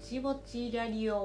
[0.00, 1.16] ちぼちラリオ。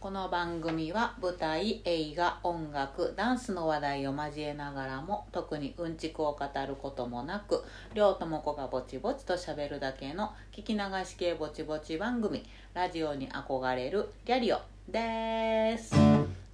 [0.00, 7.62] この番組は舞台映画音楽ダンスの話題を交えながらも特にうんちくを語ることもなく
[7.92, 15.94] 両友子がぼちぼちと喋るだけの聞き流し系ぼちぼち番組ラジオに憧れるリャリオです。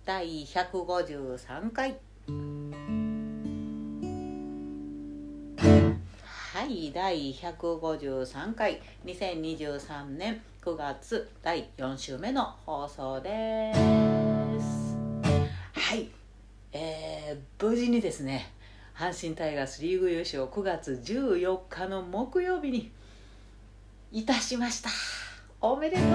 [0.04, 2.95] 第153回。
[6.56, 14.96] はい第153回2023年9月第4週目の放送です。
[15.74, 16.08] はい
[16.72, 18.50] えー、無事にですね
[18.96, 22.90] 阪神タイガースリーグ優勝9月14日の木曜日に
[24.10, 24.88] いたしました。
[25.60, 26.06] おめでとう。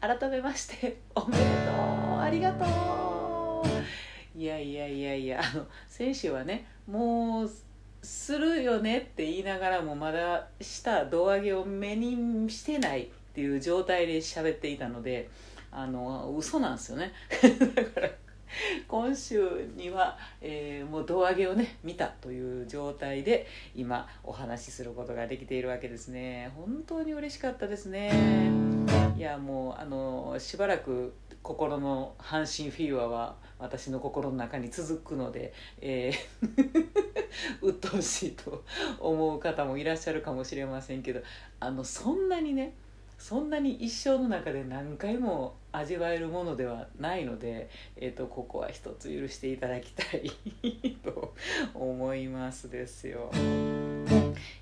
[0.00, 2.20] 改めましておめでとう。
[2.20, 2.64] ありがと
[4.36, 4.38] う。
[4.40, 7.50] いやいやいやいやあの先週はねもう
[8.04, 15.28] するよねって言いながらもまだした胴上げを目にしてないっていう状態で喋っていたので
[15.72, 17.12] あの嘘なんですよね。
[17.74, 18.10] だから
[18.86, 26.52] 今週には、えー、もう胴上げをね見たという状態で今お話しすることができているわけですね。
[26.54, 28.12] 本当に嬉しかったですね。
[29.16, 37.14] いやもうあのしばらく心の阪神フィーバーは私の心の中に続くので、えー
[37.62, 38.64] 鬱陶しいと
[39.00, 41.20] 思う方もいらっしゃるかもしれませんけど
[41.60, 42.74] あのそんなにね
[43.18, 51.34] そんなに一生の中で何回も味わえるものではないので、えーと、ここは一つ許していただきたいと
[51.74, 53.30] 思いますですよ。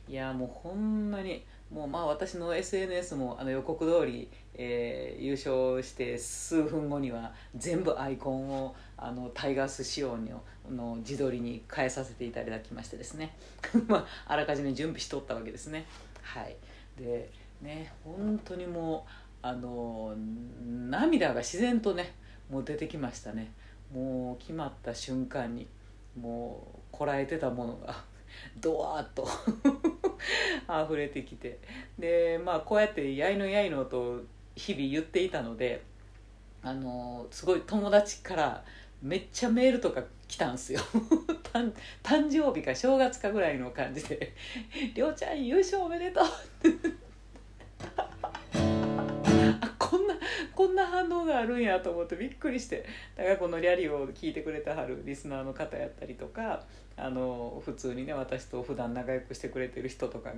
[0.09, 13.35] いやもうほんまにもうまあ私の SNS もあの予告通り、えー、優勝して数分後には全部アイコンをあのタイガース仕様のの自撮りに変えさせていただきましてですね。
[13.89, 15.87] まああらかじめ準備しとったわけですね。
[16.21, 16.57] はい。
[16.99, 17.31] で
[17.63, 20.15] ね本当にもうあの
[20.65, 22.13] 涙が自然とね
[22.51, 23.51] もう出てきましたね。
[23.93, 25.67] もう決まった瞬間に
[26.21, 28.05] もうこらえてたものが
[28.61, 29.27] ドワーッと。
[30.87, 31.59] 溢れてきて。
[31.99, 34.23] でまあこうやってやいのやいのと
[34.55, 35.83] 日々言っていたので
[36.63, 38.65] あのすごい友達から
[39.03, 40.81] めっちゃメールとか来たんすよ。
[41.53, 44.33] 誕生日か正月かぐらいの感じで
[44.95, 46.25] 「りょうちゃん優勝おめでとう」
[49.61, 50.15] あこんな
[50.55, 52.87] こんな反応があるんやと思ってびっくりして。
[53.17, 56.65] だからこのリャリを聞いてくれてはるリスナーの方やったりとか
[56.97, 60.37] あの普通にね私と普段仲良くしてくれてる人とかが。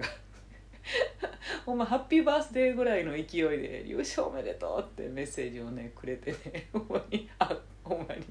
[1.65, 8.23] ほんまハッピーバースデーぐらいの勢いで「優勝おめでとう」ってメッセージをねくれてね ほんまにあほんまに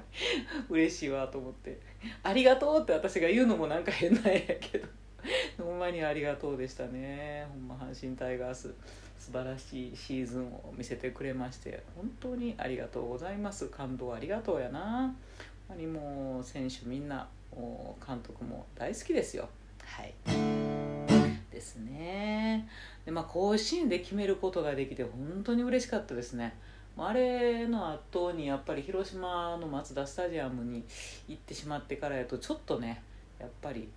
[0.68, 1.78] 嬉しいわと思って
[2.22, 4.88] 「ありがとう」って私が言うのもなんか変なんやけど。
[5.58, 7.46] ほんまにありがとうでしたね。
[7.50, 8.74] ほんま阪神タイガース
[9.18, 13.68] 素晴らしいシーズンを見せてくれまして本当にありがとうございます。
[13.68, 15.14] 感動ありがとうやな。
[15.68, 17.28] ほんまにもう選手みんな
[18.06, 19.48] 監督も大好きですよ。
[19.84, 20.14] はい。
[21.50, 22.68] ですね。
[23.04, 26.56] でまあ甲子園で決めることができて本当に嬉しかったですね。
[26.96, 30.84] あれの後にやっぱり広島のマツダスタジアムに
[31.28, 33.02] 行ってしまってからやとちょっとね
[33.40, 33.88] やっぱり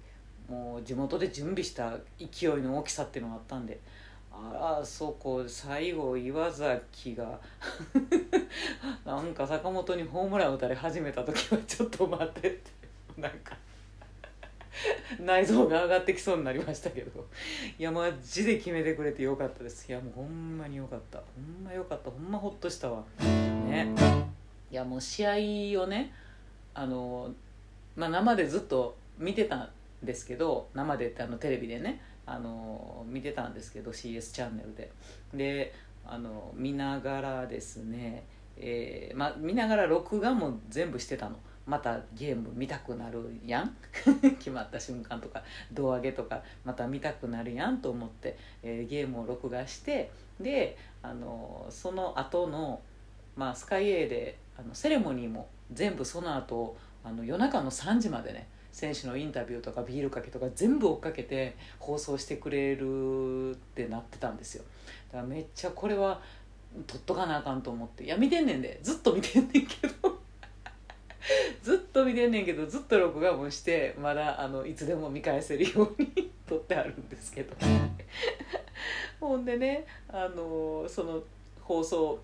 [0.50, 3.80] もう地元で準備した勢いの大きさっていうのがあったんで
[4.54, 7.40] あそこ最後岩崎が
[9.06, 12.78] なんか坂本にホームラン打たれ始めた時はちょっと待ってって。
[13.18, 13.58] なんか
[15.20, 17.26] 内臓が上がってきそうになりましたけど。
[17.80, 19.90] いやマジで決めてくれてよかったです。
[19.90, 21.18] いやもうほんまによかった。
[21.18, 22.12] ほんまよかった。
[22.12, 23.04] ほんまほっとしたわ。
[23.20, 23.94] ね。
[24.72, 25.26] いやもう試
[25.76, 26.14] 合をね
[26.74, 27.34] あの、
[27.96, 29.70] まあ、生でずっと見てたん
[30.04, 32.02] ですけど生でってあのテレビでね。
[32.28, 34.92] あの見てたんですけど CS チャンネルで。
[35.34, 35.74] で
[36.06, 38.24] あの見ながらですね、
[38.56, 41.38] えーま、見ながら録画も全部してたの。
[41.66, 43.76] またゲーム見たくなるやん？
[44.40, 45.44] 決まった瞬間とか
[45.74, 50.10] 胴上げとかまた見たくなるやんと思って、えー、ゲームを録画して
[50.40, 52.82] であのその後の
[53.36, 64.64] まあスカイ A であのセレモニーも全部その後あの夜中の3時までね選手のインタビューとかビールかけとか全部追っかけて放送してくれるってなってたんですよ。
[65.12, 66.22] だからめっちゃこれは
[66.86, 68.80] 撮っとかなあかんと思っていや見てんねんで。
[68.84, 70.18] ずっと見てんねんけど。
[71.62, 77.56] ずっと見てんねんけどずっと録画もしてまだあのいつでも見返せるように撮ってあるんですけど。
[79.20, 81.22] ほんでねあのその
[81.62, 82.20] 放送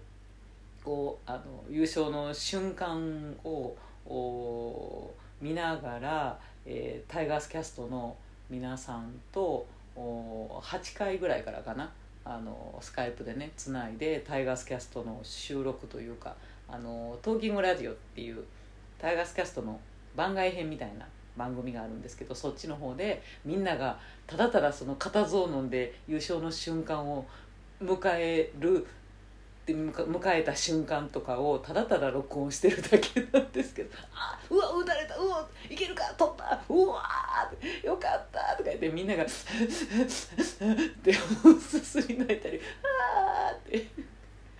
[0.85, 3.75] をあの優勝の瞬間を
[4.05, 5.11] お
[5.43, 8.15] 見ながら、えー、タイガースキャストの
[8.49, 9.67] 皆さんと
[9.97, 11.91] 8回ぐらいからかな
[12.23, 16.35] あのスカイプでねつないでタイガースキャストの収録というか
[16.69, 18.45] あのトーキングラジオっていう
[18.97, 19.77] タイガースキャストの
[20.15, 21.05] 番外編みたいな
[21.35, 27.25] 番組があるんですけどそっちの方でみんながただただその固唾を飲んで優勝の瞬間を
[27.83, 28.87] 迎える
[29.65, 37.01] で迎えた瞬間とかをただただ録音してるだけなんですけど「あうわ打たれたうわいけるか取ったうわ
[37.81, 43.87] よかった」とか言ってみんなが「ってすすり泣いたり「ああ」って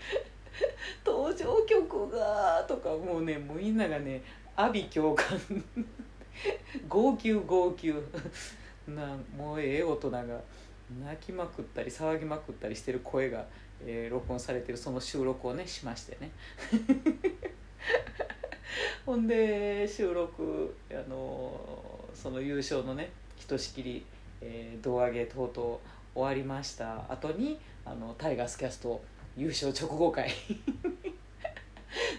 [1.05, 4.23] 「登場曲が」とかもうねもうみんながね
[4.55, 5.38] 阿鼻共感
[6.88, 7.94] 号泣号泣
[8.88, 10.23] なもうええ大人が
[11.03, 13.45] 泣きまくったり騒ぎまくったりしてる声が
[13.85, 16.31] えー、録音されてるその収録をねしましてね。
[19.06, 24.06] ほんで収録あのその優勝のねひとしきり、
[24.41, 25.80] えー、胴上げ等々
[26.15, 29.03] 終わりました後にあのタイガースキャスト
[29.35, 30.29] 優勝直後会。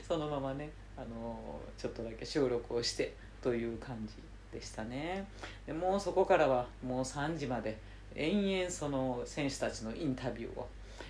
[0.07, 4.15] そのままねあのちょっとだけ収録をしてという感じ
[4.53, 5.27] でしたね。
[5.67, 7.79] でもうそこからはもう3時まで
[8.15, 10.69] 延々その選手たちのインタビューを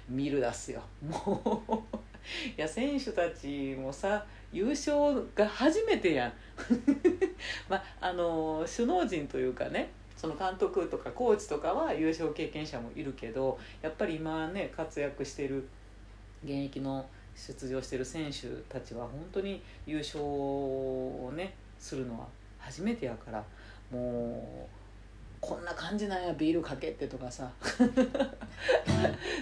[0.08, 0.82] 見るだすよ。
[1.02, 1.94] もう
[2.56, 6.32] いや選手たちもさ優勝が初めてやん。
[7.68, 15.68] まああの首脳陣というかねその監督とかコーチとかは優勝経験者もいるけどやっぱり今ね活躍してる
[16.44, 22.26] 現役の出場してる選手たちは本当に優勝をねするのは
[22.58, 23.44] 初めてやから
[23.90, 24.83] もう
[25.44, 27.50] こんな感じなんやビールかけてとかさ。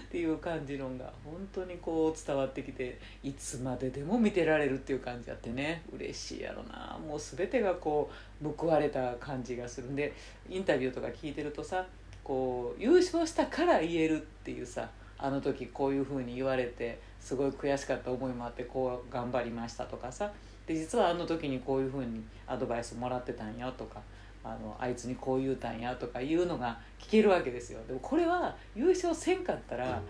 [0.03, 5.83] っていう感じのが本当にこう伝わってきていつまででも見てられるっていう感じあってね。
[5.93, 6.99] 嬉しいやろな。
[7.07, 8.11] もう全てがこ
[8.43, 10.13] う報われた感じがするんで
[10.49, 11.87] インタビューとか聞いてるとさ
[12.25, 14.89] こう優勝したから言えるっていうさ
[15.19, 20.33] あの時こういうふうに言われてすごい悔しかった思いもあってこう頑張りましたとかさ。
[20.67, 24.01] で実はあの時にこういうふうにアドバイスもらってたんよとか。
[24.44, 27.81] あのあいつにこう言うたんやとかいうのが聞けるわけですよ。
[27.87, 30.00] でもこれは優勝せんかったら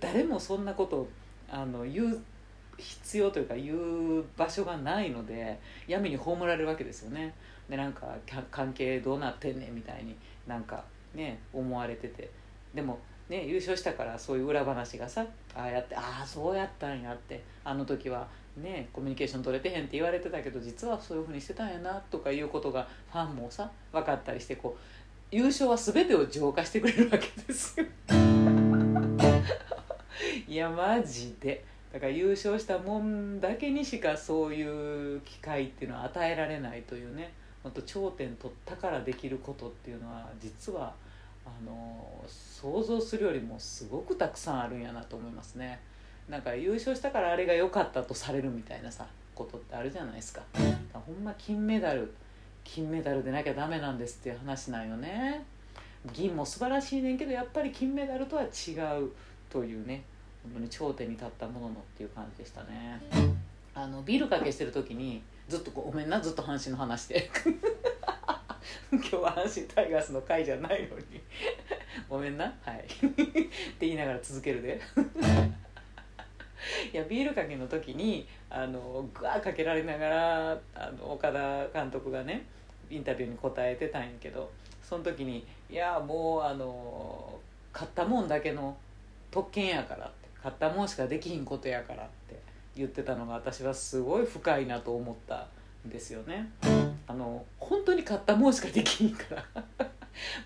[0.00, 1.08] 誰もそんなこと
[1.50, 2.22] あの言う
[2.78, 7.34] 必要というか言う場所がないので闇に葬られるわけですよね。
[7.68, 8.14] でなんか
[8.50, 10.84] 関係どうなってんねんみたいになんか
[11.14, 12.30] ね思われてて。
[12.74, 12.98] でも
[13.28, 18.26] ね優勝したからそういう裏話がさああやってああそうやったんやってあの時は
[18.56, 24.80] ねコミュニケーション取れてへんって言われてたけど実はそういうふうにしてたんやなとかいうことがファンもさ分かったりしてこう
[25.34, 27.86] 優勝は全てを浄化してくれるわけですよ
[30.46, 37.32] いやマジでだから優勝したもんだけにしかそういう機会っていうのは与えられないというね
[37.64, 40.94] もっと頂点取ったからできることっていうのは実は
[41.44, 45.80] あの想像するよりもすごくたくさんあるんやなと思いますね。
[46.28, 50.42] なんか優勝したからあれが良かったとされるみたいなさことってあるじゃないですか。
[50.92, 52.12] ほんま金メダル
[52.64, 55.44] 金メダルでなきゃダメなんですっていう話なんよね。
[56.12, 59.10] 銀も素晴らしいねんけどやっぱり金メダルとは違う
[59.48, 60.02] というね
[60.42, 63.00] 本当に頂点に立ったもののっていう感じでしたね。
[63.74, 67.30] あのビルかけしてる時にずっとごめんなずっと阪神の話で。
[68.92, 71.20] 今日は阪神タイガースの回じゃないのに。
[72.08, 72.84] ごめんなはい。
[72.84, 73.48] って
[73.80, 74.80] 言いながら続けるで。
[76.92, 82.46] いやビールかけの時にあのグワーかけられながらあの岡田監督がね
[82.90, 84.50] インタビューに答えてたんやけど
[84.82, 87.38] その時に「いやもうあの
[87.72, 88.76] 買ったもんだけの
[89.30, 92.38] 特権やから」って「買ったもんしかできひんことやから」って
[92.76, 95.46] 言ってたのが私はすごい深いなと思った
[95.86, 96.50] んですよね。
[97.06, 99.44] あの本当に買ったもんしかできひんから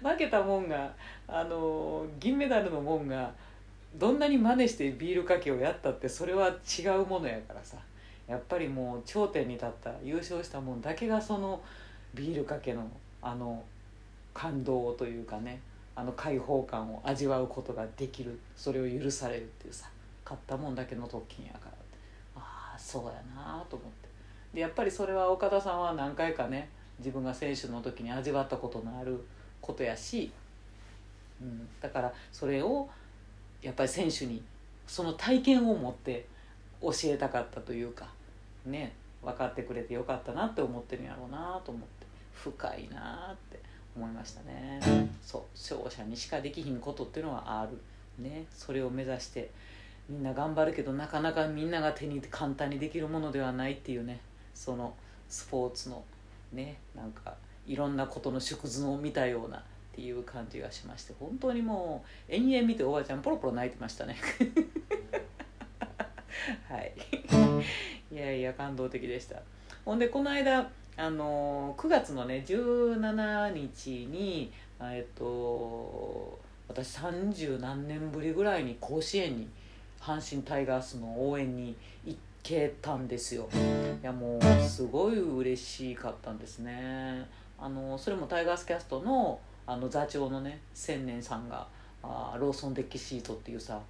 [0.03, 0.93] 負けたもんが
[1.29, 3.33] あの銀メダルのもんが
[3.99, 7.77] どんなに真似してビールかけをやったってそれは違うものやからさ。
[8.29, 11.61] やっぱりもう頂点に立った優勝したもんだけがその
[12.15, 12.89] ビールかけの
[13.23, 13.63] あの
[14.35, 15.61] 感動というかね
[15.95, 19.89] あの開放感を味わうことができるそれを許されるっていうさ
[20.25, 21.73] 買ったもんだけの特権やから
[22.37, 24.09] ああそうやなと思って。
[24.53, 29.25] でやっぱりそれは岡田さんは何回かね自分が選手の時に味わったことのある
[29.61, 30.33] ことやし、
[31.41, 32.89] うん、だからそれを
[33.67, 34.41] やっぱり選手に
[34.87, 36.27] その体験を持って
[36.81, 38.07] 教えたかったというか
[38.65, 38.93] ね
[39.25, 43.59] 分かってくれてよかったなって思ってるんやろうなと思って深いなって
[43.97, 44.81] 思いましたね。
[45.21, 47.77] そう勝者にしかできひんことっていうのはある。
[48.23, 49.51] ねそれを目指して
[50.09, 54.21] みんな頑張るけどなかなかみんなが手に簡単にできるものではないっていうね
[54.55, 54.95] その
[55.29, 56.05] スポーツの
[56.53, 57.35] ねなんか
[57.67, 59.61] いろんなことの縮図を見たような
[59.97, 64.15] っていう感じがしまして本当にもう延々見ておばあちゃんポロポロ泣いてましたね。
[66.69, 66.93] はい。
[68.13, 69.41] いやいや感動的でした。
[69.87, 76.39] ほんでこの間あの9月のね17日にえっと
[76.69, 79.49] 私三十何年ぶりぐらいに甲子園に
[79.99, 81.75] 阪神タイガースの応援に
[82.05, 83.49] 行けたんですよ。
[84.03, 87.27] いやもうすごい嬉しかったんですね。
[87.59, 91.67] あのそれもタイガースキャストのあの座長のね千年さんが
[92.03, 93.81] あローソンデッキシートっていうさ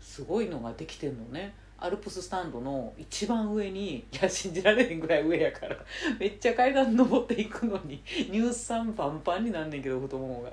[0.00, 1.54] すごいのができてんのね。
[1.82, 5.74] アルプススタンドの一番上にいや信じられへんぐらい上やから
[6.20, 10.50] めっちゃ階段登っていくのに乳酸パンパンになんねんけど太ももが。
[10.50, 10.52] っ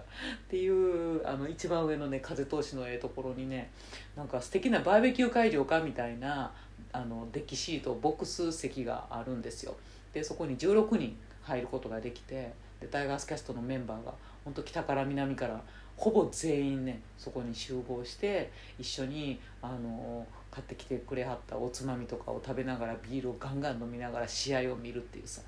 [0.49, 3.71] ていうあの一番上のね風通しのええところにね
[4.15, 6.53] なんか素敵なバーベキュー会場かみたいな
[6.93, 9.75] あのデッキシートボックス席があるんですよ。
[10.13, 15.61] でそこに16人入ることができてでタイガースキャストのメンバーが本当北から南から
[15.95, 25.41] ほぼ全員ねそこに集合して一緒にあの買ってきてくれはったおつまみとかを食べながらビールをガンガン飲みながら試合を見るっていうさ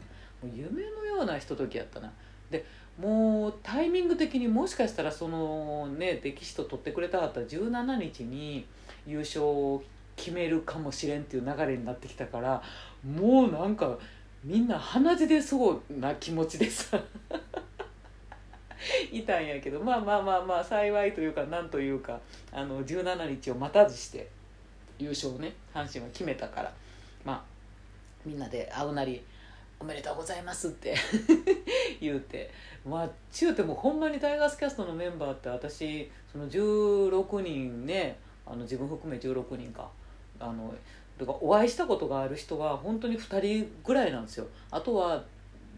[0.44, 2.12] もう夢のようなひとときやったな。
[2.50, 2.66] で
[3.00, 8.66] もうタイミング的にもしかしたらそのね歴史と取ってくれたかった17日に
[9.06, 9.84] 優勝を
[10.16, 12.62] 決めるかもしれんっていう流れになってきたから
[13.10, 13.98] もうなんか
[14.44, 17.00] みんな鼻血出そうな気持ちでさ。
[19.12, 19.82] いたんやけど。
[19.82, 22.20] まあまあまあまあ幸いというかなんというか
[22.52, 24.30] あの17日を待たずして
[24.98, 26.74] 優勝をね阪神は決めたから。
[27.26, 27.44] まあ
[28.26, 29.22] みんなで会うなり
[29.80, 30.96] 「おめでとうございます」って。
[32.00, 32.50] 言うて。
[32.86, 39.90] まあちゅうてもほんまにタイガースキャストのメンバーって私その16人ねあの自分含め16人か。
[40.40, 40.74] あの
[41.20, 44.48] だかお会いしたことがある人は本当に2人ぐらいなんですよ。
[44.72, 45.24] あとは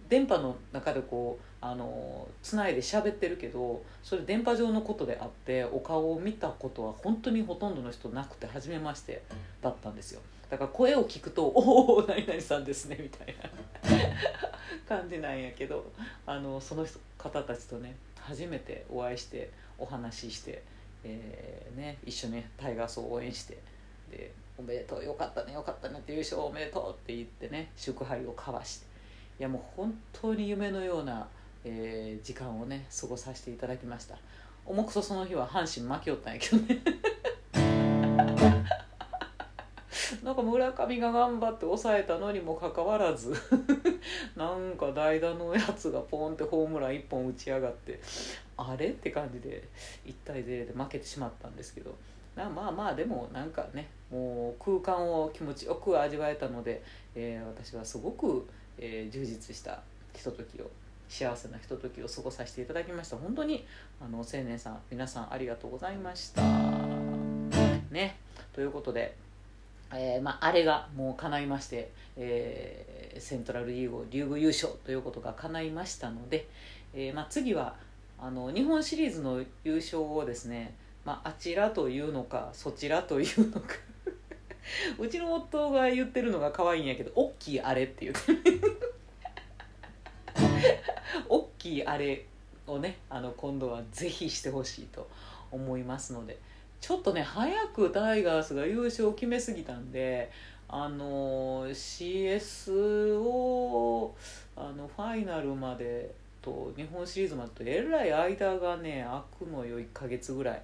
[0.07, 9.23] 電波の中でこうあのつないで喋ってるけどそれ電波上のことであってお顔を見たことは本当にほとんどの人なくて初めまして
[9.61, 10.21] だったんですよ。
[10.49, 13.49] だから声を聞くと「おお何々さんですね」みたいな
[14.99, 15.91] 感じなんやけど
[16.25, 16.85] あのその
[17.17, 20.61] 方たちとね初めてお会いしてお話しして、
[21.05, 23.57] えーね、一緒にタイガースを応援して
[24.11, 28.85] で「おめでとうよかったねよかったね」って優勝おめでとうって言ってね祝杯を交わして。
[29.39, 31.27] いやもう本当に夢のような。
[31.63, 34.17] えー、時間をね過ごさせていただきました。
[34.65, 36.81] 重くそその日は阪神負けよったんやけどね。
[40.23, 43.33] なんか村上が頑張って抑えたのにもかかわらず
[44.35, 47.99] なんか代打のやつがポンってホームラン1本打ち上がって
[48.57, 48.89] あれ？
[48.89, 49.67] って感じで
[50.05, 51.95] 1対0で負けてしまったんですけど。
[52.35, 56.83] まあまあでもなんかねもう空間を気持ちよく味わえたので、
[57.15, 59.81] えー、私はすごく、えー、充実した
[60.13, 60.69] ひとときを
[61.07, 63.17] 幸せなひとときを過ごさせていただきました。
[63.17, 63.65] 本当に
[64.01, 66.41] あの青年さん皆さんありがとうございました。
[67.91, 68.17] ね。
[68.53, 69.15] ということで
[69.93, 76.47] えーまあ、れがもう叶いまして、えー、セントラルリーグリーグ優勝ということが叶いましたので、
[76.93, 77.75] えーまあ、次は
[78.19, 83.75] あの日本シリーズの優勝をですね、まあ、あちらというのかそちらというのか
[84.99, 88.59] うちの夫が言ってるのが可愛いんやけど「大きいあれ」って言 って
[91.27, 92.25] 大きいあれ
[92.67, 95.09] をねあの今度はぜひしてほしいと
[95.51, 96.37] 思いますので。
[96.81, 100.31] ちょっとね早くタイガースが優勝を決めすぎたんで
[100.67, 104.15] あの CS を
[104.55, 106.11] あのファイナルまで
[106.41, 110.61] と日本シリーズまでとえらい間がね空くのよ1ヶ月ぐらい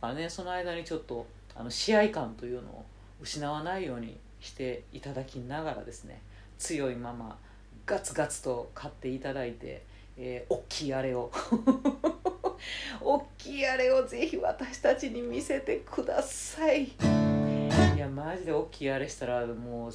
[0.00, 2.84] あ、ね、その間にちょっとあの試合感というのを
[3.20, 6.20] 失わないようにしていただきながらですね
[6.58, 7.38] 強いまま
[7.86, 9.84] ガツガツと買っていただいて、
[10.16, 11.30] えー、大きいあれを。
[13.00, 16.84] 大きいあれをぜひ私たちに見せてください。
[16.84, 19.92] いやマジで大きいあれしたらもう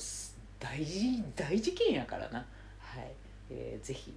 [0.60, 2.46] 大事大事件やからな。
[2.80, 3.12] はい、
[3.50, 4.14] えー、ぜひ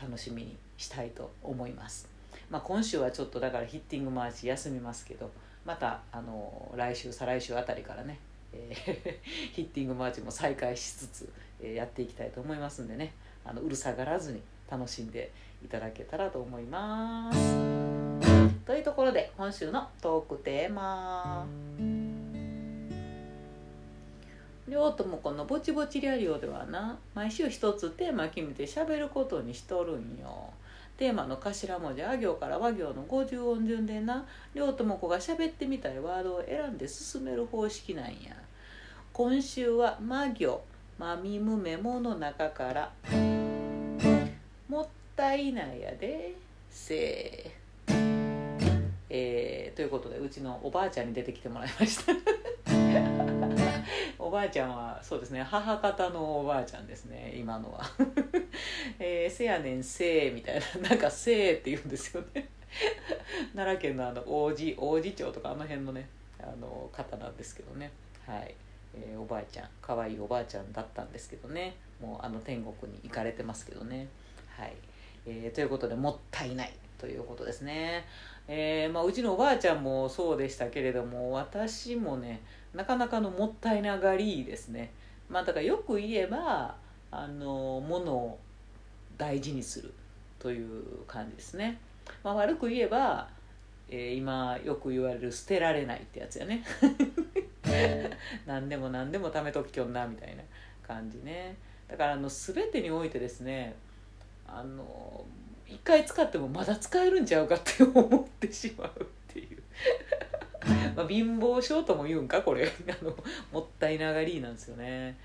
[0.00, 2.06] 楽しみにしたいと思います。
[2.50, 5.30] まあ今週はちょっとだからヒッティングマーチ休みますけど
[5.64, 8.18] またあの来週再来週あたりからね
[8.52, 9.18] えー、
[9.54, 13.12] ヒッティングマーチも再開しつつ、えー、やっていきたいと思いますんでね
[13.44, 15.30] あのうるさがらずに楽しんで
[15.64, 17.38] いただけたらと思います。
[18.64, 21.46] というところで今週のトークテーマ。
[24.68, 30.50] 両ともこのぼちぼちリアリオではな毎週一つテーマ決めて喋ることにしとるんよ。
[31.00, 38.36] テーマの頭文字あ行から和行の50音順でな両友子が喋ってみたいワードを選んで進める方式なんや。
[39.14, 40.60] 今週は「魔行」
[40.98, 42.92] 「まみむめも」の中から
[44.68, 46.34] 「もったいないやで」
[46.68, 47.50] せ
[49.08, 52.12] えー、ということでうちのおばあちゃんに出てきてもらいました。
[54.22, 57.80] おばあちゃんはそうですね母方のおばあちゃんですね今のは。
[59.00, 62.48] えー、せやねんせいみたいななんかせいって言うんですよね。
[63.56, 66.08] 奈良県のあの王子王子町とかあの辺のね
[66.38, 67.90] あの方なんですけどね。
[68.26, 68.54] はい、
[68.94, 71.74] えー、おばあちゃん可愛いおばあちゃんだったんですけどね。
[72.00, 74.08] もうあの天国に行かれてますけどね。
[74.48, 74.74] はい、
[75.26, 76.72] えー、ということでもったいない。
[77.00, 78.04] ということですね。
[78.46, 82.42] えー、まあ、うちのおばあちゃんもそうでしたけれども私もね
[82.74, 84.92] なかなかのもったいながりですね。
[85.28, 86.76] まあだからよく言えば
[87.10, 88.38] あのものを
[89.16, 89.94] 大事にする
[90.38, 91.78] という感じですね、
[92.22, 93.28] まあ、悪く言えば、
[93.88, 96.64] えー、今よく言われる捨てられないってやつやね。
[98.46, 100.42] 何でも何でも貯めときょんなみたいな
[100.86, 101.56] 感じね。
[101.88, 103.74] だからあの全てにおいてですね
[104.46, 105.24] あの
[105.70, 109.62] 一回使ってもまだ使えるんちゃうかって思ってしまうっていう。
[110.96, 112.66] まあ貧乏症とも言うんかこれ。
[112.88, 113.16] あの
[113.52, 115.18] もったいながりなんですよね。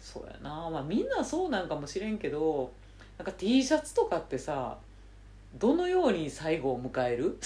[0.00, 0.70] そうやな。
[0.70, 2.72] まあみんなそうなんかもしれんけど
[3.18, 4.78] なんか T シャツとかってさ
[5.54, 7.36] どのように最後を迎える？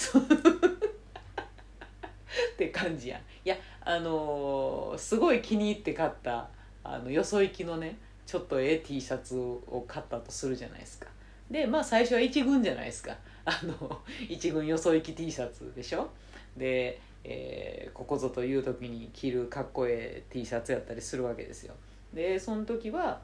[2.53, 3.21] って感じやん。
[3.21, 6.49] いやあのー、すごい気に入って買った
[6.83, 11.14] あのよそ行きのねちょっとええ T シャツを買ったとするじゃないですか。
[11.49, 13.15] でまあ最初は一軍じゃないですか。
[13.45, 16.09] あの一軍よそ行き T シャツでしょ？
[16.57, 21.75] で、えー、ここぞという時に着るかっこええ T シャツやったりするわけですよ。
[22.13, 23.21] でその時は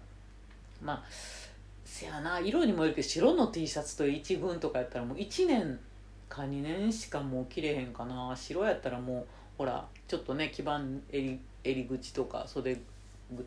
[0.82, 1.04] まあ
[1.84, 5.80] せやな色にもよるけど白の T シャツと一軍とかやったらもう1年
[6.30, 8.36] か2年しかもう着れへんかな。
[8.36, 9.26] 白やったらもう
[9.58, 12.78] ほらちょっとね基盤襟襟口とか袖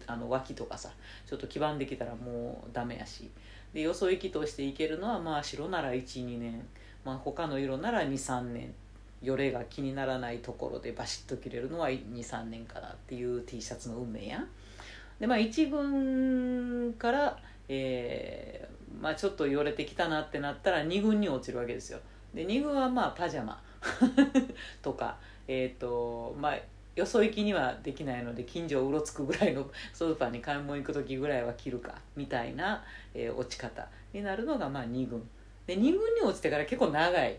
[0.07, 0.91] あの脇とかさ
[1.27, 3.31] ちょっと黄ばんできたらもうダメやし。
[3.75, 6.65] でよそ行きとしていけるのはまあ白なら12年、
[7.05, 8.75] まあ、他の色なら23年。
[9.25, 14.45] よれが気にならないところでバシッと着れるのは23年かなっていう T シャツの運命や。
[15.19, 22.01] でまあ1軍から、えーまあ、ちょっとよれてきたなってなったら2軍に落ちるわけですよ。
[22.35, 23.61] で2軍はまあパジャマ。
[24.83, 26.59] とかえっ、ー、とまあ
[26.95, 35.29] よそ行きにはできないので近所をうろつくぐらいのスーパーに買い物行く時ぐらいは着るかみたいな、えー、落ち方になるのがまあ2軍。
[35.67, 37.39] で2軍に落ちてから結構長い。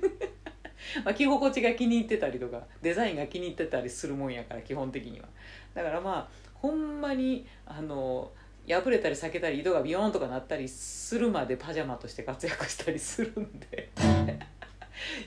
[1.04, 5.26] まあ着心地が気に入ってたりとかデザインが気に入ってたりするもんやから基本的には。
[5.74, 8.30] だからまあほんまにあの
[8.68, 13.90] 破れたり裂けたり色がビヨーンとかなったりするまでパジャマとして活躍したりするんで。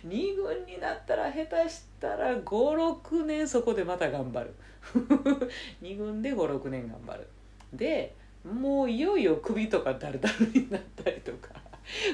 [0.08, 4.54] 2軍になったら下手したら56年そこでまた頑張る。
[5.82, 7.28] 2軍で56年頑張る。
[7.74, 11.60] でもういよいよ首とかダルダルになったりとか。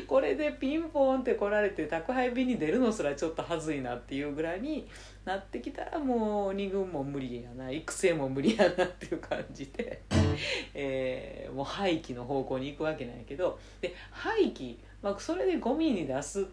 [0.08, 4.88] これでピンポンって来られて宅配便に出るのすらちょっとはずいなっていうぐらいに
[5.26, 7.70] なってきたらもう2軍も無理やな。
[7.72, 10.02] 育成も無理やなっていう感じで、
[10.74, 13.60] えー、もう廃棄の方向に行くわけなんやけど。
[13.82, 16.48] で廃棄、まあ、それでゴミに出す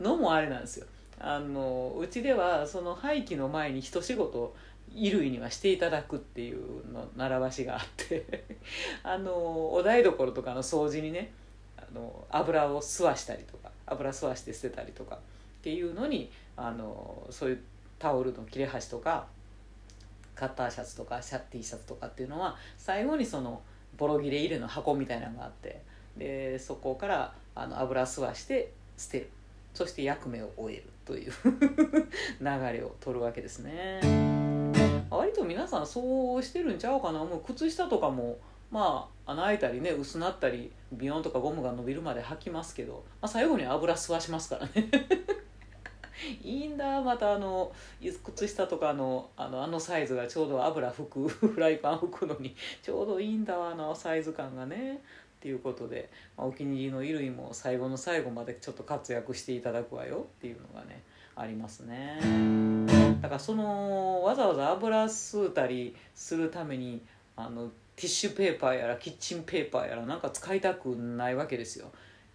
[0.00, 0.86] のもあれなんですよ。
[1.18, 4.54] あのうちではその廃棄の前に一仕事
[4.92, 8.44] 衣類にはしていただくっていうの習わしがあって
[9.02, 11.32] あのお台所とかの掃除にね
[11.76, 15.18] あの油を吸わしたりとか油吸わして捨てたりとかっ
[15.62, 17.62] ていうのにあのそういう
[17.98, 19.26] タオルの切れ端とか
[20.34, 23.62] カッターシャツとかシャッティシャツとかっていうのは最後にその
[23.96, 25.80] ボロ切れ入れの箱みたいなのがあって
[26.16, 29.30] でそこからあの油吸わして捨てる。
[29.74, 31.32] そして役目を終えるという
[32.40, 34.00] 流れを取るわけですね。
[35.10, 37.18] 割と皆さんそうしてるんちゃうかな。
[37.18, 38.38] もう靴下とかも
[38.70, 44.90] まあ穴開いたりね薄なったりビヨンとかゴムが伸びるまで履きますけど、まあ、最後に油吸わしますからね。
[46.42, 55.02] いいんだまたあの靴下とかのあのあのサイズがちょうど油拭くフライパン拭くのにちょうどいいんだあのサイズ感がね。
[55.44, 61.02] っていうことで、まあ、お気に入りの衣類も最後の最後までちょっと活躍していただくわよっていうのがね
[61.36, 62.18] ありますね。
[63.20, 67.02] だからそのわざわざ油吸うたりするために
[67.36, 71.90] あのティッシュペーパーやらキッチンペーパーやらなんか使いたくないわけですよ。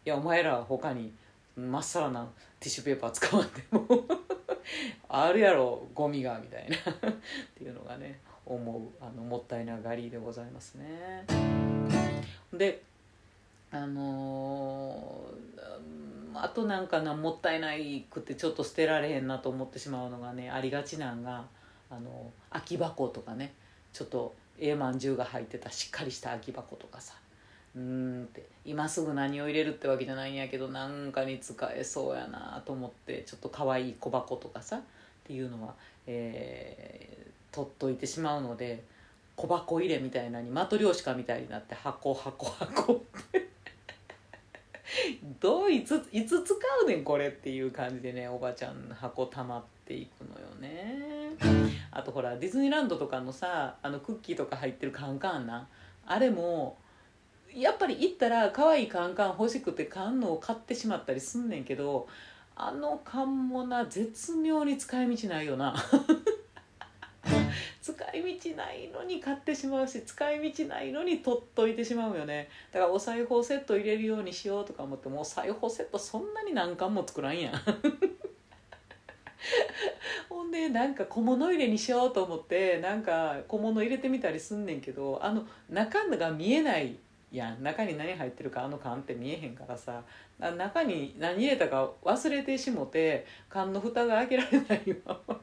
[0.05, 1.11] いやお前ら他に
[1.55, 4.05] まっさらなティッシュペーパー使わんでも
[5.09, 7.13] あるやろゴミがみたいなっ
[7.57, 11.25] ていうのがね思うあのもったいながりでございますね。
[12.53, 12.88] で
[13.71, 21.45] あのー、あとなんかなもったいないくてちょっと捨てられへんなと思ってしまうのがねありがちなんが
[21.91, 23.53] あの空き箱とかね
[23.93, 27.13] ちょっとええまんじゅうが入ってたしっかりした空き箱とかさ。
[27.75, 34.81] うんって今すぐ何を入れるってわけじゃないんやけどなんかに使えそうやなと思ってちょっと可愛い小箱とかさっ
[35.23, 35.75] ていうのは、
[36.07, 38.83] えー、取っといてしまうので
[39.35, 42.97] 小箱入れみたいなにマトリョーシカみたいになって箱箱箱っ
[43.31, 43.48] て
[45.39, 51.35] どういついつ使うねんこれっていう感じでねおばちゃん箱たまっていくのよね。
[51.91, 55.67] あとほらディズニーランドとかのさあのクッキーとか入ってるカンカンな
[56.05, 56.77] あれも
[57.53, 62.07] やっぱり行ったら可愛いカンカン欲しくて缶のを買ってしまったりすんねんけど
[62.55, 65.75] あの缶もな絶妙に使い道ないよな。
[67.93, 72.49] 使い道ないのに買ってしまうし使い道ないのに取っといてしまうよね。
[72.71, 77.53] だからお裁縫セット入れるようにしようとか思ってもお裁縫セットそんなに何巻も作らんやん。
[80.29, 86.97] ほんでなんか小物入れにしようと思ってなんか小物入れてみたりすんねんけどあの中が見えない
[87.31, 87.63] やん。
[87.63, 90.03] 中に何入ってるかあの缶って見えへんからさ。
[90.39, 95.38] 中に何入れたか忘れてしもて缶の蓋が開けられないまま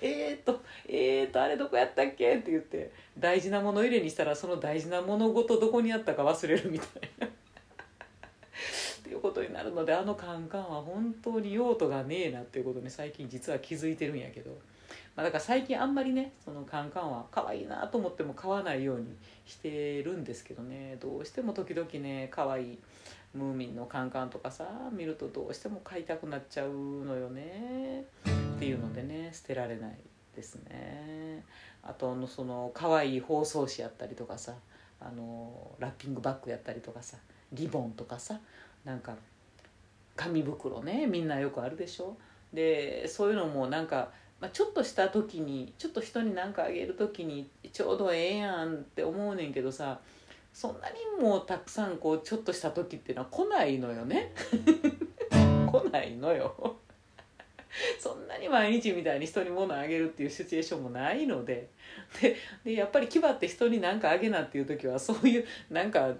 [0.00, 2.36] えーっとえーっとあれどこやったっけ？
[2.36, 7.26] って言って大事なもの入れにしたらその大事なものごとどこにあったか忘れるみたいな。
[8.98, 14.50] っていうことになるのであのカンカンは本当に用途がねえなっていうことに最近実は気づいてるんやけど、
[15.16, 20.98] まあ、だから最近あんまりねそのカンカンは可愛いなと思っても買わないようにしてるんですけどね。
[21.00, 22.78] どうしても時々ね可愛い
[23.38, 26.70] ムーミンのカンカンとかさ見るとどうしても買いたくなっちゃう
[27.04, 28.04] のよね。
[28.56, 29.96] っていうのでね捨てられない
[30.34, 31.44] ですね。
[31.82, 34.52] あとのその可愛い包装紙やったりとかさ
[35.00, 37.16] あのラッピングバッグやったりとかさ
[37.52, 38.40] リボンとかさ
[38.84, 39.14] なんか
[40.16, 42.16] 紙袋ねみんなよくあるでしょ。
[42.52, 50.00] でそういうのもなんか、まあ、ちょっとした時にちょっと人に何かあげる時にちょうどええやんって思うねんけどさ
[50.58, 54.32] そんなにもうたくさんこうちょっとした時っていうのは来ないのよね。
[55.70, 56.76] 来ないのよ。
[58.00, 61.68] そんなに毎日みたいに人に物あげるっていうシチュエーションもないので。
[62.64, 66.12] でやっぱり気張って人に何かあげなっていう時はそういうなんか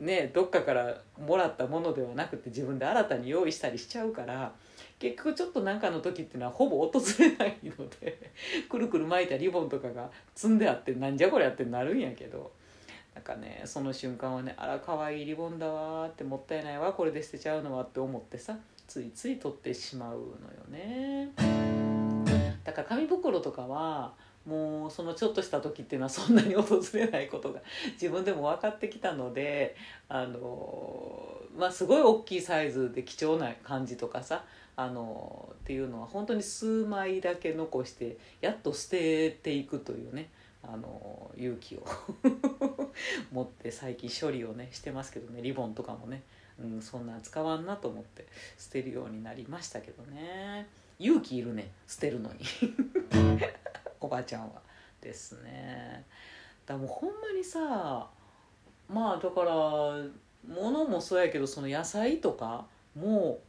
[0.00, 4.54] ねどっかからもらったものではなくて自分で新たに用意したりしちゃうから
[4.98, 8.30] 結局ちょっと何かの時っていうのはほぼ訪れないので
[8.66, 12.50] くるくる巻いたリボンとかが積んであってなんじゃこりゃってなるんやけど。
[13.14, 20.28] なんかねその瞬間はねあら可愛いリボンだわってもったいないわこれで捨てちゃうのはって思ってさついつい取ってしまうのよ
[20.70, 21.30] ね。
[22.64, 24.14] だから紙袋とかは
[24.46, 27.60] もうそのちょっとした時っていうのはそんなに訪れないことが
[27.92, 29.74] 自分でも分かってきたので
[30.08, 34.44] あのまあすごい大きいサイズで貴重な感じとかさ
[34.76, 40.30] あのっていうのは本当に数枚だけ残してやっと捨てていくというね。
[40.72, 41.86] あの勇気を。
[43.32, 46.22] 持って最近処理をねしてますけどねリボンとかもね、
[46.62, 50.68] うん、そんなん使わんなと思って捨てるようになりましたけどね。
[50.98, 52.40] 勇気いるね捨てるのに。
[54.00, 54.62] おばあちゃんは。
[55.00, 56.04] ですね。
[56.66, 58.08] だもうほんまにさ
[58.88, 59.52] まあだから
[60.46, 63.40] 物もそうやけどその野菜とかも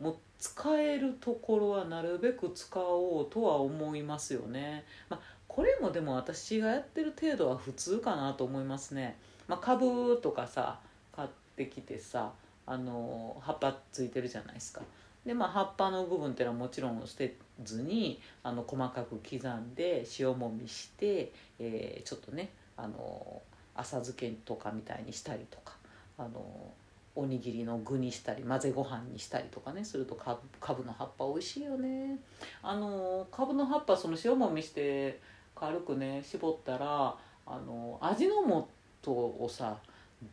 [0.00, 4.84] もう使えるところはなるべく使おうとは思いますよね。
[5.08, 5.20] まあ、
[5.58, 9.16] これもでも私がやってる程度は普通かなと思いますね。
[9.48, 10.78] まあ、株とかさ
[11.10, 12.30] 買ってきてさ
[12.64, 14.82] あの葉っぱついてるじゃないですか。
[15.26, 23.42] でまあ葉っぱの部分っていうのはもちろん捨てずにあの細かく刻んで塩もみして、えー、ちょっとねあの
[23.74, 25.72] 浅漬けとかみたいにしたりとか
[26.18, 26.70] あの
[27.16, 30.38] おにぎりの具にしたり混ぜご飯にしたりとかねするとか
[30.72, 32.16] ぶの葉っぱ美味しいよね
[32.62, 35.18] あのかぶの葉っぱその塩もみして
[35.58, 37.14] 軽くね絞ったら
[37.46, 38.66] あの味の
[39.02, 39.78] 素をさ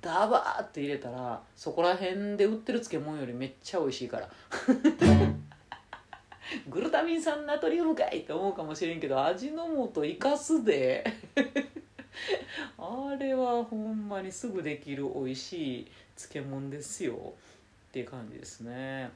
[0.01, 4.29] ダバーって入れたらそこら辺で売ってる漬物よりめっちゃ美味しいから。
[6.69, 11.03] グルタミン酸ナトリウムかいって思うかもしれんけど味の素生かすで。
[12.77, 17.33] あれはほんまにすぐできる美味しい漬物ですよ。
[17.89, 19.09] っていう感じですね。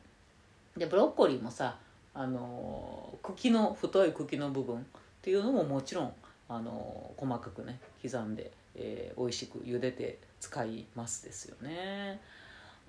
[0.76, 1.78] でブロッコリーもさ
[2.14, 4.86] あの茎の太い茎の部分
[5.30, 6.14] っていうのももちろん
[6.48, 12.20] あの細かくね刻んで、えー、美味しく茹でて使いますですよね。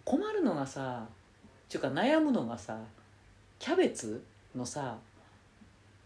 [0.06, 1.06] 困るのがさ
[1.68, 2.78] ちゅうか悩むのがさ
[3.58, 4.24] キャベツ
[4.56, 4.96] のさ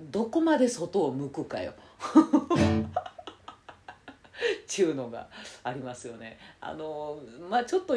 [0.01, 1.73] どこまで外を向くかよ。
[4.67, 5.29] ちゅうのが
[5.63, 6.37] ありますよね。
[6.61, 7.17] あの
[7.49, 7.95] まあちょっと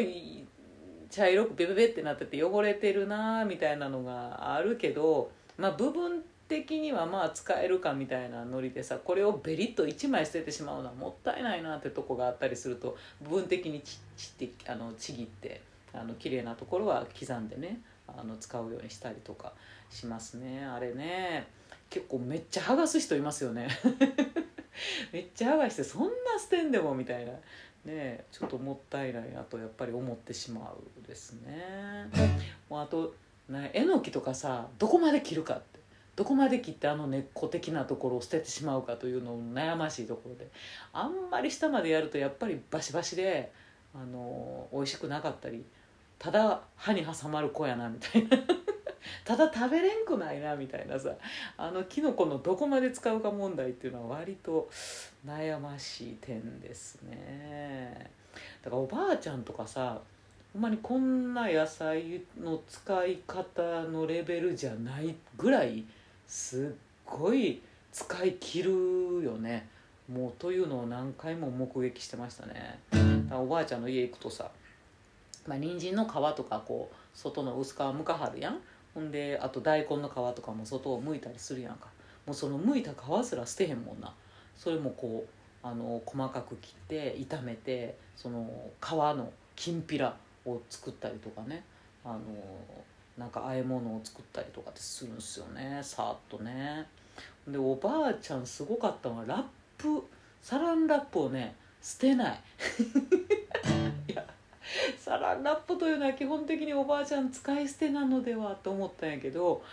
[1.10, 15.62] 茶色くベベベってなってて汚れてるなみたいなのがあるけどまあ部分的にはまあ使えるかみたいなノリでさこれをベリッと1枚捨ててしまうのはもったいないなってとこがあったりすると部分的にちちってあのちぎって
[15.93, 19.53] あの綺麗なところは刻んでねあの使うようにしたりとか
[19.89, 20.65] しますね。
[20.65, 21.47] あれね
[21.89, 23.67] 結構めっちゃ剥がす人いますよね。
[25.12, 27.31] めっちゃ剥がしてそんな捨てんでもみたいな。
[27.86, 32.10] ねちょっともったいないなとやっぱり思ってしまうですね。
[32.69, 33.15] もうあと
[33.49, 35.76] ねえのきとかさどこまで切るかって
[36.17, 40.47] どこまで切ってあの根っこ的なところを捨ててしまうかというのを悩ましいところで
[40.91, 43.51] あんまり下までやるとやっぱりバシバシで
[43.93, 45.63] あの美味しくなかったり
[46.17, 48.30] ただ歯に挟まる子やなみたいな。
[49.23, 51.13] ただ食べれんくないなみたいなさ。
[51.56, 54.69] あのきのこのどこまで使うか問題っていうのは割と
[55.25, 58.10] 悩ましい点ですね。
[58.63, 60.01] だからおばあちゃんとかさ
[60.53, 65.86] ほんまにこんな野菜の使い方のレベルじゃないぐらい
[66.27, 66.69] すっ
[67.05, 67.61] ごい
[67.91, 68.71] 使い切る
[69.23, 69.67] よね。
[70.11, 72.79] もうというのを何回も目撃してましたね。
[73.31, 74.51] おばあちゃんの家行くとさ
[75.45, 78.59] まあ人参の皮とかこう外の薄皮むかはるやん。
[78.93, 81.87] ほんであと大根の皮とかも外を剥いたりするやんか。
[82.25, 84.13] もうその剥いた皮すら捨てへんもんな。
[84.55, 85.29] それもこう
[85.65, 88.49] あの細かく切って炒めてその
[88.81, 91.63] 皮のきんぴらを作ったりとかね。
[92.03, 92.19] あの
[93.17, 95.80] なんか和え物を作ったりとかってするんですよね。
[95.82, 96.86] さーっとね。
[97.47, 99.43] でおばあちゃんすごかったのはラッ
[99.77, 100.03] プ。
[100.41, 102.39] サランラップをね捨てない。
[104.12, 104.25] いや
[104.97, 109.63] サランラップというのは基本的におばあちゃん使い捨てなのではと思ったんやけど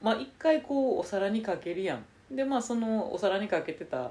[0.00, 2.04] まあ一回こうお皿にかけるやん。
[2.34, 4.10] でまあそのお皿にかけてた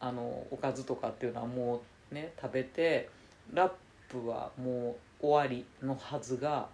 [0.00, 3.08] あのおかずとかっていうのはもうね食べて
[3.52, 3.72] ラッ
[4.08, 6.68] プはもう終わりのはずが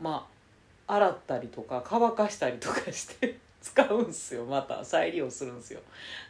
[0.00, 0.35] まあ
[0.86, 4.44] 洗ったりとか乾かしたりとかして 使うんすよ。
[4.44, 5.80] また再利用するんすよ。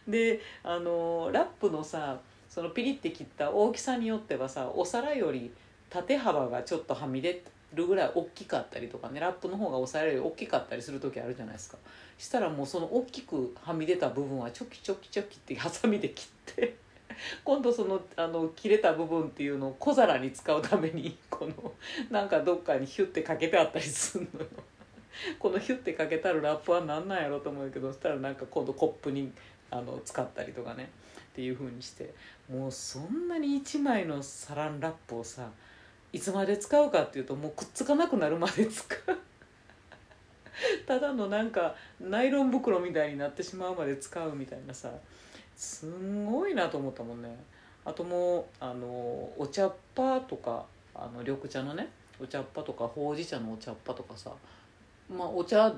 [0.09, 5.53] であのラップのさそのピリって切った大きさによってはさお皿より
[5.91, 7.43] 縦幅がちょっとはみ出
[7.75, 11.77] るぐらい大きかったりとかねラップの方がお皿より大きかったりする時あるじゃないですか。
[12.17, 16.77] したらもうその大きくはみ出た部分はチョキチョキチョキってハサミで切って
[17.45, 21.73] 今度そのあの切れた部分っていうのを小皿に使うために この
[22.11, 24.47] なんかどっかにヒュッてかけてあったりすんのよ。
[25.39, 29.33] このヒュッてかけたらラップは何なんやろと思うけどそしたらなんか今度コップに
[29.71, 30.91] あの使ったりとかね。
[31.33, 32.15] っていう風にして。
[32.51, 35.51] もうそんなに1枚のサランラップをさ
[36.13, 39.19] いつまで使うかっていうともうくっつかなくなるまで使う。
[40.87, 44.91] ただのなんかナイロン袋みたいになってしまうまで使うみたいなさ。
[45.57, 47.37] すんごいなと思ったもんね。
[47.85, 48.87] あともうあの
[49.39, 51.89] お茶っ葉とかあの緑茶のね
[52.21, 54.33] お茶っ葉とかほうじ茶のお茶っ葉とかさ
[55.09, 55.73] まあお茶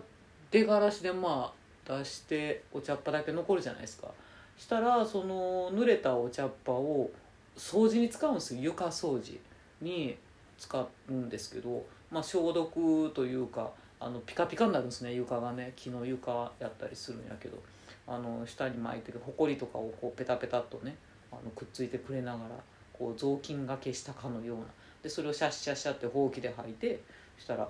[0.50, 1.52] 出がらしでま
[1.86, 4.08] あ出してお茶っ葉だけ残るじゃないですか。
[4.56, 7.10] したらその濡れたお茶っ葉を
[7.56, 8.62] 掃除に使うんですよ。
[8.62, 9.38] 床掃除
[9.80, 10.16] に
[10.58, 15.12] 使うんですけど、まあ、消毒というかあのピカピカになるんですね。
[15.12, 17.58] 床がね木の床やったりするんやけど。
[18.08, 20.96] あの下に巻いてるほこりとかをこうペタペタっとね
[21.30, 22.50] あのくっついてくれながら
[22.92, 24.64] こう雑巾がけしたかのような。
[25.02, 27.00] でそれをシャッシャッシャッってほうきで履いて
[27.38, 27.68] したら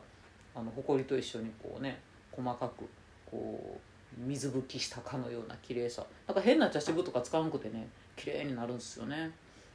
[0.55, 2.01] あのほこりと一緒にこうね
[2.33, 2.89] 細かく
[3.27, 6.07] こう水拭きしたかのような綺麗さ。
[6.27, 9.31] なんか変な茶渋とか使わんくてね綺麗になるんですよね。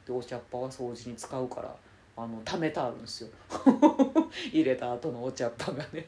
[0.06, 1.76] でお茶っ葉は掃除に使うから
[2.16, 3.28] あの溜めてあるんですよ。
[4.52, 6.06] 入れた後のお茶っ葉がね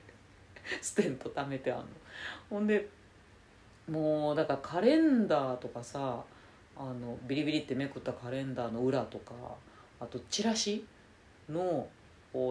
[0.82, 1.86] 捨てんと貯めてあんの。
[2.50, 2.88] ほんで
[3.90, 6.22] もうだからカレンダーとかさ
[6.77, 9.33] あのビリビリってめくったカレンダーの裏とか
[10.01, 10.85] あとチラシ
[11.49, 11.87] の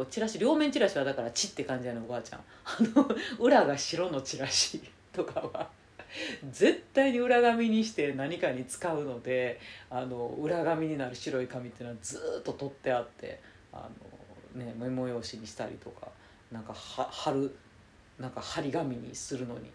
[0.09, 2.39] チラシ両面チラシはだから「チ」って感じやねおばあちゃん。
[2.65, 3.07] あの
[3.39, 4.81] 裏が白のチラシ
[5.13, 5.69] とかは
[6.49, 13.39] 絶対に裏紙にして何かに使うのであの裏紙になる白い紙っていうのはずっと取ってあって
[13.71, 13.87] あ
[14.55, 16.07] の、ね、メモ用紙にしたりとか
[16.51, 17.55] なんかは貼る
[18.17, 19.69] なんか張り紙にするのに。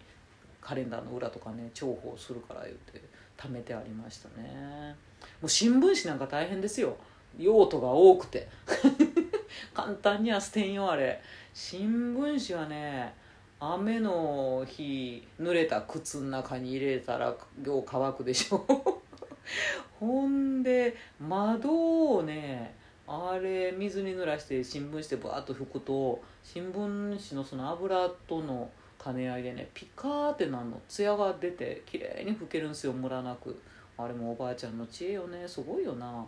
[0.61, 3.03] カレンダーの裏とかね重宝するから言って
[3.37, 4.94] 貯めてありましたね。
[5.40, 6.96] もう新聞紙なんか大変ですよ。
[7.38, 8.49] 用途が多くて。
[9.75, 11.20] 簡単には捨てんよあれ。
[11.55, 13.14] 新聞紙はね
[13.59, 19.03] 雨の日濡れた靴の中に入れたらよう乾くでしょ。
[19.99, 22.75] ほんで窓をね
[23.07, 28.70] あれ水に濡らして新聞紙でバーッと拭くと新聞紙のその油との
[29.02, 33.58] 兼ね合いでねピカーってなんの艶が出て綺麗に拭けるんすよムラなく。
[33.96, 35.46] あれもおばあちゃんの知恵よね。
[35.46, 36.24] すごいよな。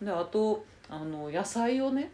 [0.00, 2.10] であとあの野菜をね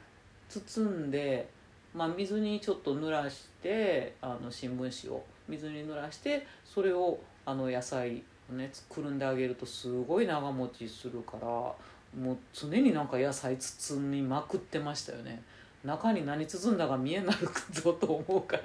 [0.49, 1.49] 包んで、
[1.94, 15.42] まあ、水にちょっと濡らしてあの新聞紙を水に濡らしてそれをあの野菜をねくるんであげるとすごい長持ちするからもう常になんか野菜包みまくってましたよね。
[15.85, 18.64] 中に何包んだか見えなるぞと思うから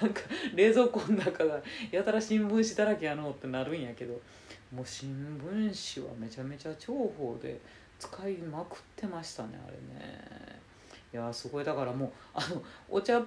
[0.00, 0.22] なんか
[0.54, 4.20] 冷蔵庫の中がやたら新聞紙だらけやのってなるんやけど
[4.74, 7.60] もう新聞紙はめちゃめちゃ重宝で
[7.98, 10.58] 使いまくってましたねあれね。
[11.12, 11.64] いやすごい。
[11.64, 13.24] だからもうあのお茶っ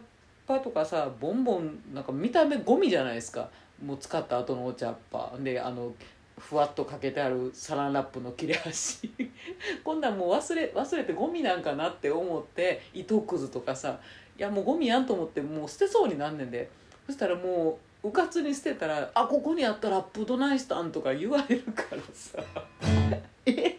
[0.47, 3.49] 葉とかさボンボンなんか見た目ゴミじゃないですか。
[3.83, 5.35] もう使った後のお茶っ葉。
[5.39, 5.93] であの
[6.37, 9.09] ふわっとかけてあるサランラップの切れ端。
[9.83, 13.99] こんなんもう忘れ忘れてゴミなんかなって思って糸くずとかさ。
[14.37, 16.69] いやもうゴミやんと思ってもう捨てそうになんねんで。
[17.05, 22.43] そしたらもううかつに捨てたら「あここにあったラップどないしたん?」とか言われるからさ。
[23.45, 23.75] えっ？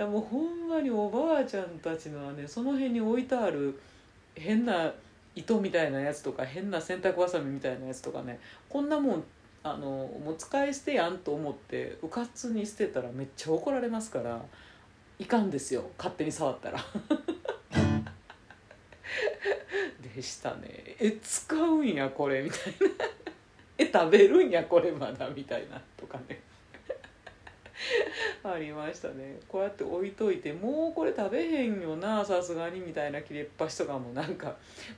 [0.00, 3.78] てもうほんまにおばあちゃんたちのはねその辺に置いてある
[4.34, 4.92] 変な
[5.34, 9.24] 糸みたいなやつとか変な洗濯ばさみみたいなやつとかねこんなもん
[9.62, 9.78] あの
[10.24, 14.40] もう使い捨てやんと思ってうかつに捨てたらめっちゃ怒られますから
[15.18, 16.78] いかんですよ勝手に触ったら。
[20.14, 20.96] でしたね。
[20.98, 23.04] え使うんやこれみたいな。
[23.76, 26.40] え食べるんやこれまだみたいなとかね。
[28.42, 29.38] ありましたね。
[29.46, 34.56] こうやって置いといてもうこれ食べへんよなさすがにみたいな切れっ端とかもなんか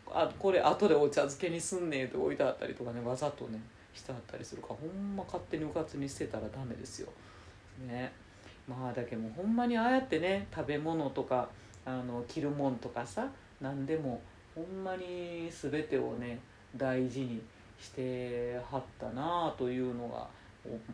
[0.09, 3.61] あこれ後でお茶漬けにすんねえと置いてあったりとかねわざとね。
[3.94, 7.09] してあったりするからほんま勝手にうかつに捨てたらダメですよ。
[7.87, 8.12] ね
[8.68, 11.48] まあだけどほんまにああやってね食べ物とか
[11.85, 13.28] あの着るもんとかさ
[13.61, 14.20] 何でも
[14.55, 16.38] ほんまに全てをね
[16.76, 17.42] 大事に
[17.81, 20.28] してはったなあというのが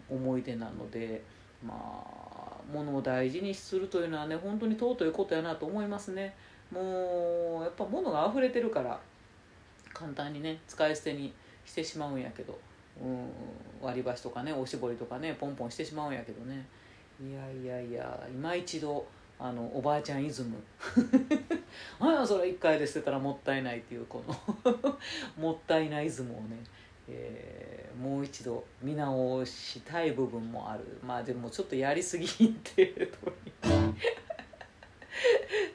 [0.08, 1.22] 思い出なので
[1.64, 6.34] まあ物を大事にするというのはね本当に尊いことやなと思いますね。
[6.70, 8.98] もうやっぱ物が溢れてるから
[9.94, 11.32] 簡単にね使い捨てに
[11.64, 12.58] してしまうんやけど
[13.02, 16.66] うん割り箸とかねおしぼりとかねポンポンしてしまうんやけどね。
[17.20, 19.06] いやいやいや今一度
[19.38, 20.56] あのおばあちゃんイズム。
[22.00, 24.98] あそれ一回で捨てたらもったいないっていうこの
[25.38, 26.56] もったいないイズムをね、
[27.08, 30.84] えー、もう一度見直したい部分もある。
[31.04, 33.10] まあでもちょっとやりすぎて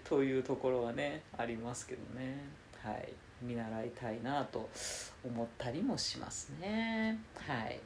[0.03, 2.37] というところはねありますけどね。
[2.83, 4.69] はい見習いたいなと
[5.25, 7.17] 思ったりもしますね。
[7.35, 7.79] はい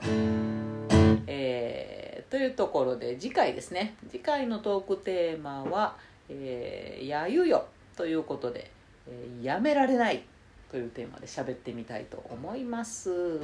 [1.28, 5.98] えー、というところで次回ですね次回のトークテーマは
[6.30, 8.72] 「えー、やゆよ」ということで、
[9.08, 10.24] えー「やめられない」
[10.72, 13.40] というテーマで喋ってみたいと思います。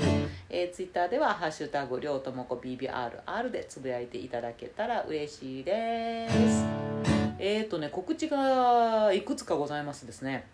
[0.50, 6.66] えー、ツイッターでは「ハッシュタグりょうともこ BBRR」でつぶやいていただけたら嬉しいです。
[7.40, 10.46] えっ、ー、とね告知がいくつかございますですね。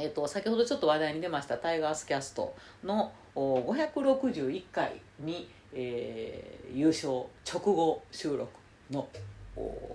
[0.00, 7.08] えーと、先ほどちょっと話題に出ましたタイガースキャストの561回に、えー、優勝
[7.44, 8.46] 直後収録
[8.92, 9.08] の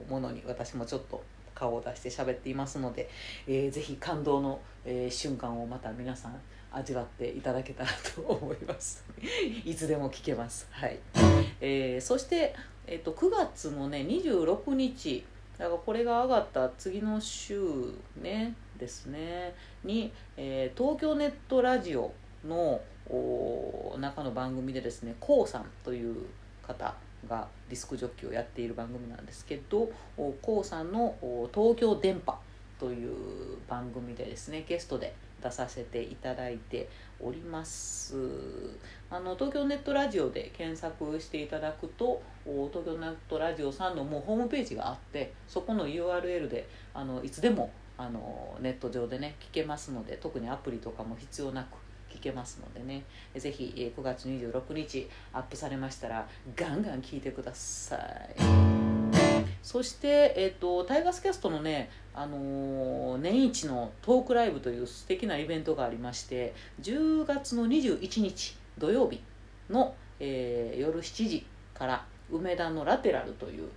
[0.10, 1.24] ものに私もちょっと
[1.56, 3.10] 顔を出して喋っていますので、
[3.48, 6.36] えー、ぜひ感動の、えー、瞬間をまた皆さん
[6.74, 9.06] 味わっていただけたらと思います。
[9.63, 10.68] いつでも聞けます。
[10.72, 11.00] はい、
[11.62, 12.54] えー、そして、
[12.88, 15.24] えーと、9月のね26日
[15.58, 17.62] だからこれが上がった次の週
[18.22, 19.56] ねですね。
[19.86, 22.12] に、えー、東京ネットラジオ
[22.46, 22.82] の
[23.98, 26.26] 中の番組でですね k o さんという
[26.62, 26.93] 方
[27.28, 31.15] がディスクジョッキーをやっている番組なんですけど k o さんの
[31.54, 32.38] 「東京電波」
[32.78, 36.89] という番組でですねゲストで出させていただいて
[37.22, 38.15] おります。
[39.10, 47.69] あの東京ネットラジオで検索していただくと東京ネットラジオさんのもうホームページがあってそこの URL であのいつでも
[48.04, 51.78] あのネット上でね聞けますので特にアプリとかも必要なく
[52.13, 53.04] 聞けますのでね。
[53.36, 58.04] ぜひ9月26日アップされましたらガンガン聞いてください。
[59.63, 69.22] そして、えーと、タイガースキャストのね、あのー、年一のトークライブという素敵なイベントがありまして10月の21日土曜日
[69.70, 73.70] の、えー、夜7時から梅田のラテラルという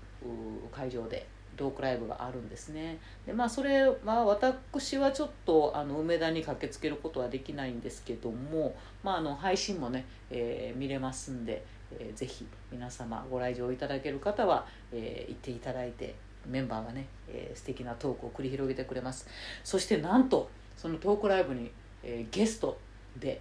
[0.73, 2.99] 会場でトークライブがあるんですね。
[3.27, 11.65] でまあそれは私はちょっとあの梅田に駆けつけることはできないんですけども、まあ、あの配信もね、えー、見れますんで、
[11.99, 16.15] えー、ぜひ皆様ご来場いただける方は、えー、行っていただいて
[16.47, 19.27] メンバーがね、えー、素敵なトークを繰り広げてくれます。
[19.65, 21.71] そしてなんとそのトークライブに、
[22.03, 22.79] えー、ゲスト
[23.19, 23.41] で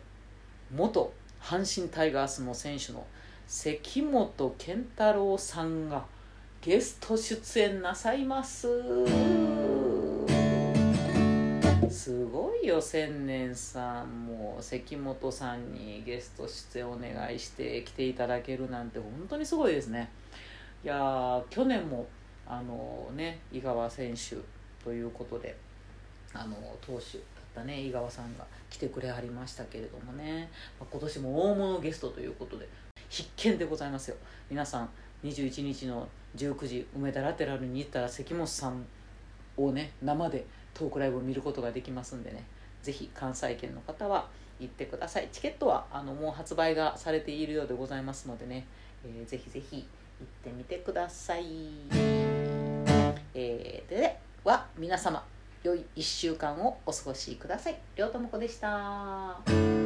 [0.74, 3.05] 元阪神タイガースの選手の
[3.47, 6.05] 関本健太郎さんが
[6.66, 8.68] ゲスト出演なさいます。
[11.91, 14.26] すごいよ千年さん。
[14.26, 20.09] も関本さんにゲスト出演お願いして来ていただけるなんて本当にすごいですね。
[20.84, 22.07] いや去年も
[22.47, 24.38] あのね井川選手
[24.84, 25.55] ということで
[26.34, 30.49] あの投手だったね井川さんが来てくれはりましたけれどもね、
[30.80, 32.68] まあ、今年も大物ゲストということで
[33.07, 34.18] 必見でございますよ。
[34.49, 34.89] 皆さん
[35.26, 38.86] 21日の19時梅田ラテラルに行ったら関本さん
[39.57, 42.43] をね生でトークライブを見ることができますんでね
[42.84, 44.28] ぜひ関西圏の方は
[44.59, 48.67] 行ってくださいチケットはあのもう発売がされているようでございますのでね、
[49.03, 49.78] えー、ぜひぜひ
[50.19, 51.45] 行ってみてください、
[53.34, 55.23] えー、では皆様
[55.65, 57.76] 良い1週間をお過ごしください。
[57.95, 59.84] りょうともこでした。